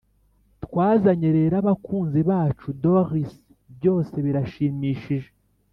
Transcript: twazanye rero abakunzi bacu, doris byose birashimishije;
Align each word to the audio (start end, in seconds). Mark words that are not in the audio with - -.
twazanye 0.63 1.29
rero 1.37 1.53
abakunzi 1.61 2.19
bacu, 2.29 2.67
doris 2.83 3.31
byose 3.75 4.15
birashimishije; 4.25 5.29